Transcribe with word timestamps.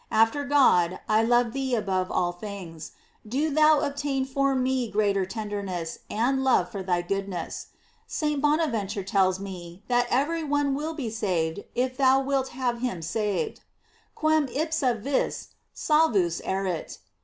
After 0.11 0.41
my 0.41 0.47
God, 0.49 0.99
I 1.07 1.21
love 1.21 1.53
thee 1.53 1.75
above 1.75 2.09
all 2.09 2.31
things; 2.31 2.93
do 3.23 3.51
thou 3.51 3.81
obtain 3.81 4.25
for 4.25 4.55
me 4.55 4.89
greater 4.89 5.27
tenderness 5.27 5.99
and 6.09 6.43
love 6.43 6.71
for 6.71 6.81
thy 6.81 7.03
goodness. 7.03 7.67
St. 8.07 8.41
Bonaventure 8.41 9.03
tells 9.03 9.39
me 9.39 9.83
that 9.89 10.07
every 10.09 10.43
one 10.43 10.73
will 10.73 10.95
be 10.95 11.11
saved 11.11 11.65
if 11.75 11.97
thou 11.97 12.19
wilt 12.19 12.47
have 12.47 12.79
him 12.79 13.03
saved: 13.03 13.61
"Quern 14.15 14.47
ipsa 14.51 14.95
vis 14.99 15.49
salvus 15.71 16.41
erit." 16.45 16.97